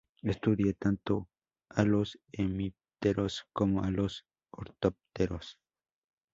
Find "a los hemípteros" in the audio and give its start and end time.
1.69-3.45